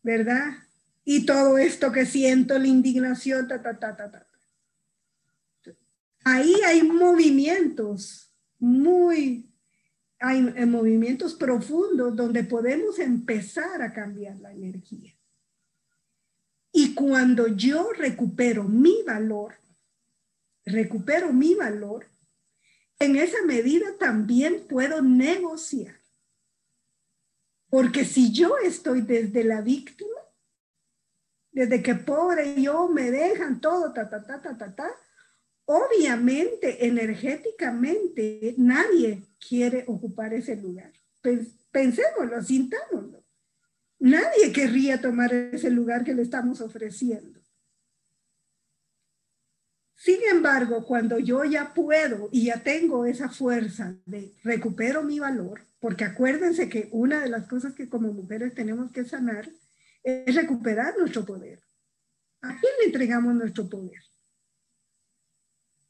[0.03, 0.68] ¿verdad?
[1.11, 4.27] Y todo esto que siento, la indignación, ta, ta, ta, ta, ta.
[6.23, 9.51] Ahí hay movimientos muy
[10.19, 15.17] hay movimientos profundos donde podemos empezar a cambiar la energía.
[16.73, 19.55] Y cuando yo recupero mi valor,
[20.67, 22.07] recupero mi valor,
[22.99, 25.95] en esa medida también puedo negociar.
[27.71, 30.18] Porque si yo estoy desde la víctima,
[31.51, 34.91] desde que pobre yo me dejan todo, ta, ta, ta, ta, ta, ta,
[35.65, 40.93] obviamente energéticamente nadie quiere ocupar ese lugar.
[41.71, 43.25] Pensémoslo, sintámoslo.
[43.99, 47.41] Nadie querría tomar ese lugar que le estamos ofreciendo.
[49.97, 55.63] Sin embargo, cuando yo ya puedo y ya tengo esa fuerza de recupero mi valor,
[55.81, 59.51] porque acuérdense que una de las cosas que como mujeres tenemos que sanar
[60.03, 61.61] es recuperar nuestro poder.
[62.43, 64.01] ¿A quién le entregamos nuestro poder?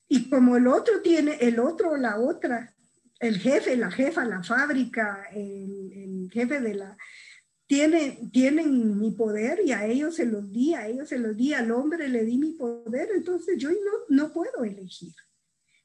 [0.09, 2.75] Y como el otro tiene, el otro, la otra,
[3.21, 6.97] el jefe, la jefa, la fábrica, el, jefe de la,
[7.67, 11.53] tiene, tienen mi poder y a ellos se los di, a ellos se los di,
[11.53, 13.77] al hombre le di mi poder, entonces yo no,
[14.09, 15.15] no puedo elegir.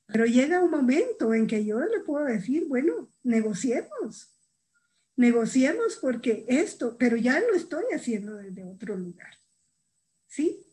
[0.07, 4.32] Pero llega un momento en que yo le puedo decir, bueno, negociemos,
[5.15, 9.33] negociemos porque esto, pero ya lo estoy haciendo desde otro lugar.
[10.27, 10.65] ¿Sí?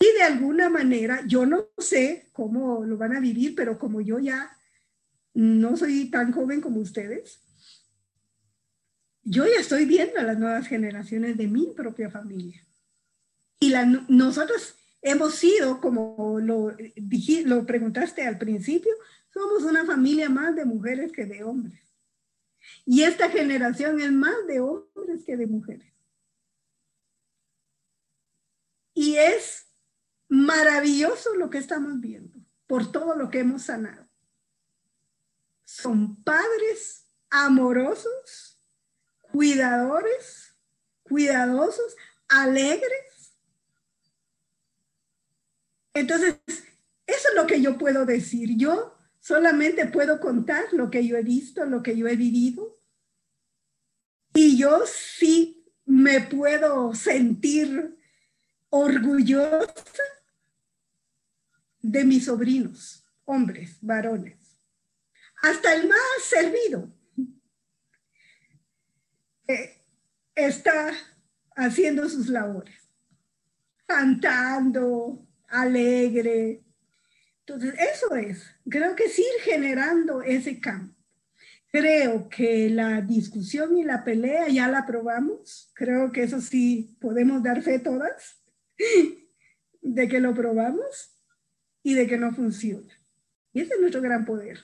[0.00, 4.18] Y de alguna manera, yo no sé cómo lo van a vivir, pero como yo
[4.18, 4.56] ya
[5.34, 7.40] no soy tan joven como ustedes,
[9.22, 12.66] yo ya estoy viendo a las nuevas generaciones de mi propia familia.
[13.60, 13.72] Y
[14.08, 16.74] nosotros hemos sido, como lo,
[17.44, 18.92] lo preguntaste al principio,
[19.32, 21.81] somos una familia más de mujeres que de hombres.
[22.84, 25.92] Y esta generación es más de hombres que de mujeres.
[28.94, 29.66] Y es
[30.28, 34.08] maravilloso lo que estamos viendo por todo lo que hemos sanado.
[35.64, 38.58] Son padres amorosos,
[39.20, 40.54] cuidadores,
[41.02, 41.96] cuidadosos,
[42.28, 43.34] alegres.
[45.94, 48.56] Entonces, eso es lo que yo puedo decir.
[48.56, 52.78] Yo solamente puedo contar lo que yo he visto, lo que yo he vivido.
[54.34, 57.96] Y yo sí me puedo sentir
[58.68, 59.84] orgullosa
[61.80, 64.58] de mis sobrinos, hombres, varones,
[65.42, 66.92] hasta el más servido,
[70.34, 70.92] está
[71.54, 72.88] haciendo sus labores,
[73.86, 76.64] cantando, alegre.
[77.46, 80.94] Entonces, eso es, creo que es ir generando ese campo.
[81.72, 85.70] Creo que la discusión y la pelea ya la probamos.
[85.74, 88.42] Creo que eso sí podemos dar fe todas
[89.80, 91.16] de que lo probamos
[91.82, 92.92] y de que no funciona.
[93.52, 94.60] Y ese es nuestro gran poder.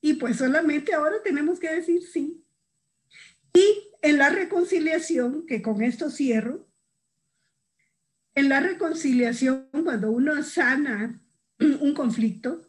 [0.00, 2.44] Y pues solamente ahora tenemos que decir sí.
[3.52, 6.68] Y en la reconciliación, que con esto cierro,
[8.36, 11.20] en la reconciliación, cuando uno sana
[11.80, 12.66] un conflicto,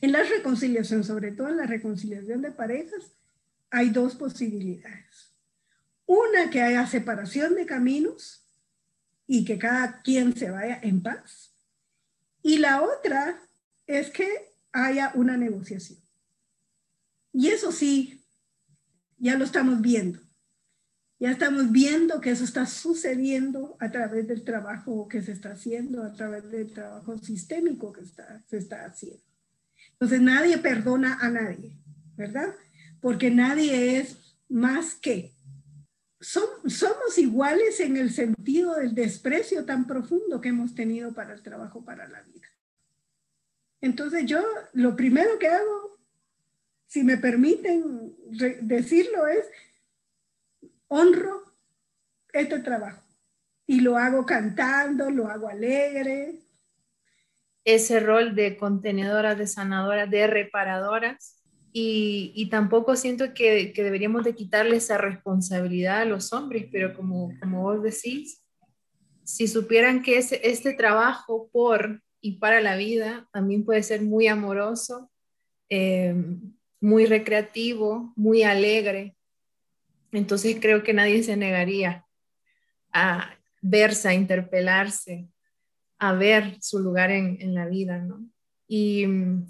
[0.00, 3.12] en la reconciliación, sobre todo en la reconciliación de parejas,
[3.70, 5.34] hay dos posibilidades.
[6.06, 8.46] Una que haya separación de caminos
[9.26, 11.54] y que cada quien se vaya en paz.
[12.42, 13.42] Y la otra
[13.86, 15.98] es que haya una negociación.
[17.32, 18.24] Y eso sí,
[19.18, 20.20] ya lo estamos viendo.
[21.20, 26.04] Ya estamos viendo que eso está sucediendo a través del trabajo que se está haciendo,
[26.04, 29.22] a través del trabajo sistémico que está, se está haciendo.
[29.92, 31.76] Entonces nadie perdona a nadie,
[32.16, 32.54] ¿verdad?
[33.00, 35.34] Porque nadie es más que.
[36.20, 41.84] somos iguales en el sentido del desprecio tan profundo que hemos tenido para el trabajo,
[41.84, 42.46] para la vida.
[43.80, 44.40] Entonces yo
[44.72, 45.98] lo primero que hago,
[46.86, 48.14] si me permiten
[48.62, 49.44] decirlo, es
[50.88, 51.42] honro
[52.32, 53.02] este trabajo
[53.66, 56.40] y lo hago cantando, lo hago alegre.
[57.64, 61.36] Ese rol de contenedora, de sanadora, de reparadoras.
[61.70, 67.62] Y, tampoco siento que, deberíamos de quitarle esa responsabilidad a los hombres, pero como, como
[67.62, 68.42] vos decís,
[69.22, 74.26] si supieran que ese, este trabajo por y para la vida también puede ser muy
[74.26, 75.10] amoroso,
[75.68, 76.14] eh,
[76.80, 79.17] muy recreativo, muy alegre,
[80.12, 82.06] entonces creo que nadie se negaría
[82.92, 85.28] a verse, a interpelarse,
[85.98, 88.28] a ver su lugar en, la vida, ¿no?
[88.66, 89.46] Y mm,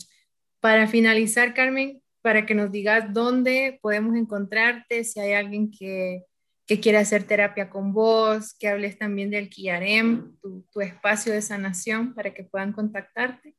[0.60, 6.24] para finalizar, Carmen, para que nos digas dónde podemos encontrarte, si hay alguien que,
[6.66, 11.42] que quiere hacer terapia con vos, que hables también del Kiarem, tu, tu, espacio de
[11.42, 13.54] sanación, para que puedan contactarte.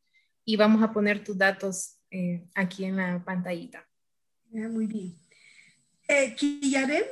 [0.45, 3.88] Y vamos a poner tus datos eh, aquí en la pantallita.
[4.52, 5.29] muy bien.
[6.12, 6.36] Eh,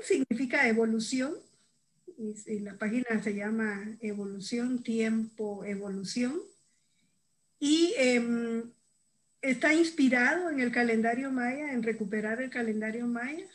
[0.02, 1.36] significa evolución.
[2.18, 6.34] Y, la página se llama Evolución, Tiempo, Evolución.
[7.60, 8.72] Y em,
[9.40, 13.46] está inspirado en el calendario maya, en recuperar el calendario maya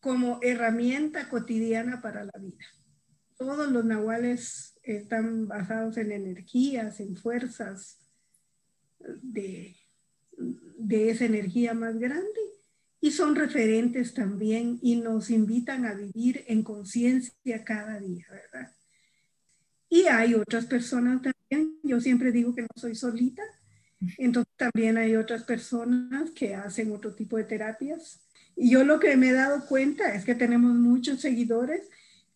[0.00, 2.64] como herramienta cotidiana para la vida.
[3.36, 7.98] Todos los nahuales están basados en energías, en fuerzas
[8.98, 9.76] de,
[10.78, 12.57] de esa energía más grande
[13.00, 18.72] y son referentes también y nos invitan a vivir en conciencia cada día, ¿verdad?
[19.88, 23.42] Y hay otras personas también, yo siempre digo que no soy solita,
[24.16, 28.20] entonces también hay otras personas que hacen otro tipo de terapias.
[28.54, 31.88] Y yo lo que me he dado cuenta es que tenemos muchos seguidores,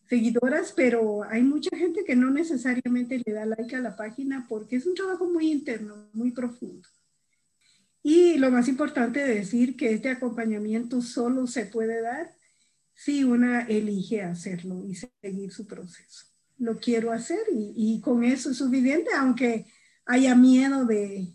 [0.09, 4.77] seguidoras, pero hay mucha gente que no necesariamente le da like a la página porque
[4.77, 6.89] es un trabajo muy interno, muy profundo.
[8.03, 12.35] Y lo más importante de decir que este acompañamiento solo se puede dar
[12.95, 16.27] si una elige hacerlo y seguir su proceso.
[16.59, 19.67] Lo quiero hacer y, y con eso es suficiente, aunque
[20.07, 21.29] haya miedo de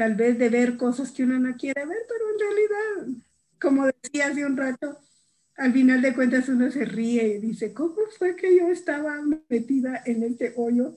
[0.00, 3.22] tal vez de ver cosas que uno no quiere ver, pero en realidad,
[3.60, 4.98] como decía hace un rato,
[5.56, 9.20] al final de cuentas uno se ríe y dice, ¿cómo fue que yo estaba
[9.50, 10.96] metida en este hoyo?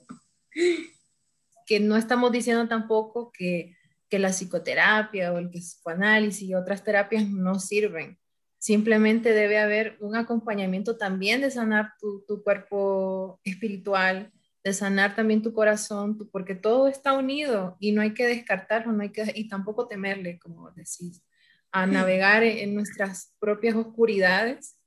[1.66, 3.76] Que no estamos diciendo tampoco que
[4.14, 8.20] que la psicoterapia o el psicoanálisis y otras terapias no sirven.
[8.60, 14.32] Simplemente debe haber un acompañamiento también de sanar tu, tu cuerpo espiritual,
[14.64, 19.02] de sanar también tu corazón, porque todo está unido y no hay que descartarlo, no
[19.02, 21.24] hay que, y tampoco temerle, como decís,
[21.72, 24.78] a navegar en nuestras propias oscuridades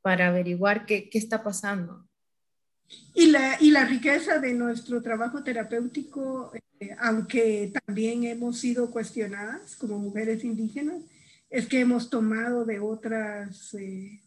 [0.00, 2.08] para averiguar qué, qué está pasando.
[3.12, 6.50] Y la, y la riqueza de nuestro trabajo terapéutico
[6.98, 11.02] aunque también hemos sido cuestionadas como mujeres indígenas,
[11.50, 14.20] es que hemos tomado de otras, eh,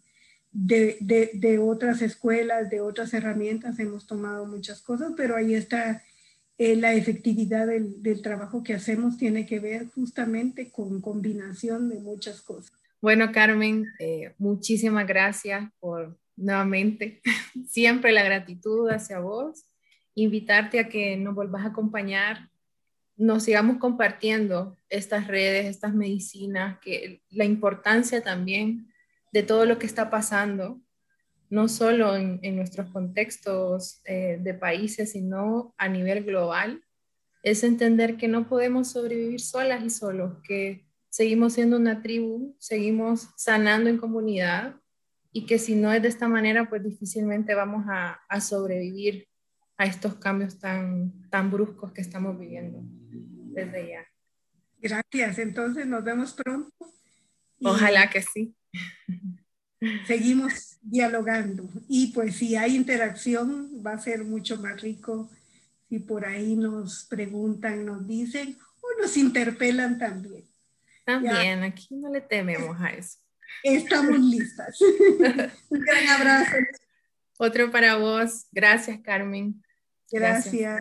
[0.51, 6.03] de, otras escuelas, de otras herramientas, hemos tomado muchas cosas, pero ahí está
[6.57, 12.41] eh, la efectividad del, trabajo que hacemos, tiene que ver justamente con combinación de muchas
[12.41, 12.73] cosas.
[13.01, 17.21] Bueno, Carmen, eh, muchísimas gracias por nuevamente,
[17.67, 19.65] siempre la gratitud hacia vos
[20.15, 22.49] invitarte a que nos vuelvas a acompañar,
[23.15, 28.87] nos sigamos compartiendo estas redes, estas medicinas, que la importancia también
[29.31, 30.79] de todo lo que está pasando,
[31.49, 36.83] no solo en, nuestros contextos eh, de países, sino a nivel global,
[37.43, 43.29] es entender que no podemos sobrevivir solas y solos, que seguimos siendo una tribu, seguimos
[43.35, 44.75] sanando en comunidad
[45.31, 49.27] y que si no es de esta manera, pues difícilmente vamos a sobrevivir
[49.77, 52.79] a estos cambios tan, tan bruscos que estamos viviendo
[53.53, 54.05] desde ya.
[54.79, 56.71] Gracias, entonces nos vemos pronto.
[57.61, 58.55] Ojalá que sí.
[60.07, 65.29] Seguimos dialogando y pues si hay interacción va a ser mucho más rico
[65.89, 70.43] si por ahí nos preguntan, nos dicen o nos interpelan también.
[71.05, 73.19] También, aquí no le tememos a eso.
[73.61, 74.79] Estamos listas.
[75.69, 76.55] Un gran abrazo.
[77.43, 78.45] Otro para vos.
[78.53, 79.61] Gracias, Carmen.
[80.09, 80.79] Gracias.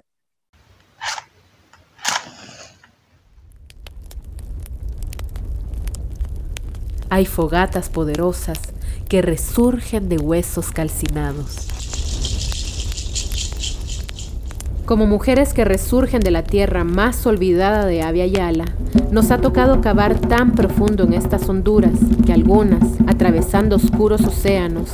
[7.10, 8.60] Hay fogatas poderosas
[9.08, 11.81] que resurgen de huesos calcinados.
[14.92, 18.66] Como mujeres que resurgen de la tierra más olvidada de Avia Yala,
[19.10, 21.94] nos ha tocado cavar tan profundo en estas honduras
[22.26, 24.90] que algunas, atravesando oscuros océanos,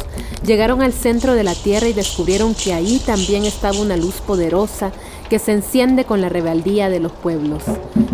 [0.47, 4.93] llegaron al centro de la tierra y descubrieron que ahí también estaba una luz poderosa
[5.29, 7.65] que se enciende con la rebeldía de los pueblos,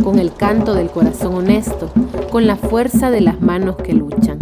[0.03, 1.93] con el canto del corazón honesto,
[2.31, 4.39] con la fuerza de las manos que luchan.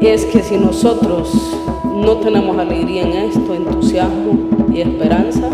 [0.00, 1.32] Es que si nosotros
[1.92, 5.50] no tenemos alegría en esto, entusiasmo y esperanza,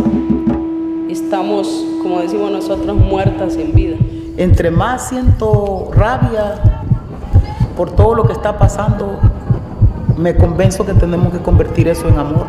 [1.27, 1.67] estamos,
[2.03, 3.97] como decimos nosotros, muertas en vida.
[4.37, 6.55] Entre más siento rabia
[7.77, 9.19] por todo lo que está pasando,
[10.17, 12.47] me convenzo que tenemos que convertir eso en amor.